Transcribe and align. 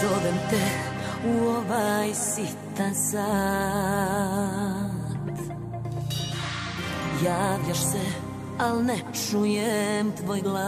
Zovem 0.00 0.38
te 0.50 0.64
u 1.28 1.32
ovaj 1.48 2.14
sitan 2.14 2.94
sat. 2.94 3.24
Javljaš 7.24 7.78
se, 7.78 8.00
al 8.58 8.84
ne 8.84 8.98
čujem 9.30 10.12
tvoj 10.12 10.40
glas. 10.40 10.64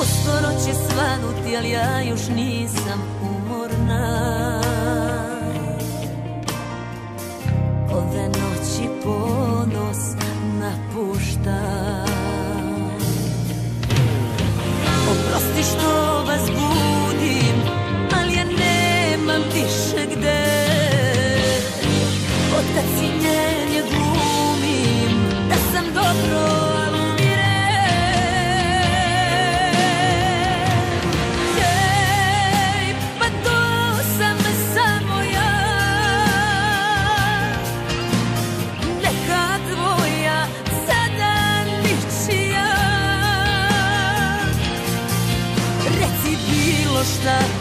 Uskoro 0.00 0.52
će 0.64 0.72
svanuti, 0.74 1.56
ali 1.56 1.70
ja 1.70 2.00
još 2.00 2.28
nisam 2.28 3.02
umorna 3.22 4.15
što 15.70 16.22
vas 16.26 16.50
budim, 16.50 17.56
ali 18.16 18.34
ja 18.34 18.44
nemam 18.44 19.42
više 19.54 20.05
not 47.26 47.55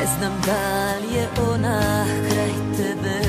Ne 0.00 0.06
znam 0.06 0.32
da 0.46 0.94
li 0.98 1.14
je 1.14 1.28
ona 1.52 2.04
kraj 2.30 2.52
tebe. 2.76 3.20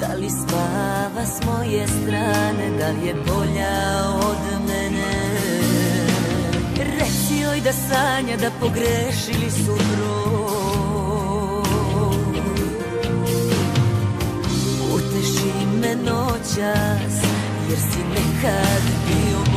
Da 0.00 0.14
li 0.14 0.30
spava 0.30 1.26
s 1.26 1.44
moje 1.46 1.86
strane 1.86 2.78
Da 2.78 2.88
li 2.88 3.06
je 3.06 3.14
bolja 3.14 4.08
od 4.14 4.66
mene? 4.68 5.14
Reci 6.76 7.40
joj 7.42 7.60
da 7.60 7.72
sanja 7.72 8.36
da 8.36 8.50
pogrešili 8.60 9.50
su 9.50 9.72
broj 9.72 10.42
Uteši 14.94 15.66
me 15.80 15.96
noćas 15.96 17.14
Jer 17.68 17.78
si 17.78 17.98
nekad 18.14 18.82
bio 19.06 19.51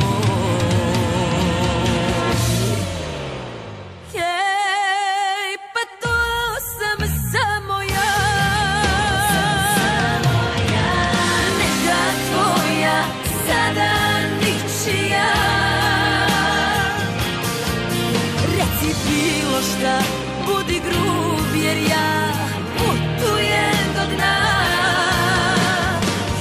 šta, 19.62 20.02
budi 20.46 20.80
grub 20.80 21.54
jer 21.64 21.76
ja 21.76 22.32
putujem 22.76 23.86
do 23.94 24.14
dna. 24.14 24.36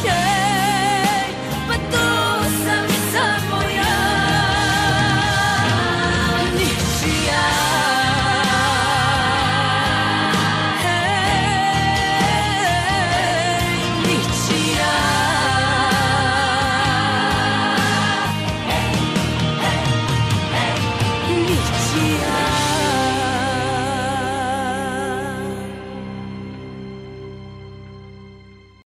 Hej, 0.03 1.33
pa 1.67 1.73
to 1.91 2.07
sam 2.63 2.87
samo 3.13 3.61
ja. 3.75 3.97
Ničija. 6.57 7.45
Hej, 12.45 13.79
ničija 14.07 14.94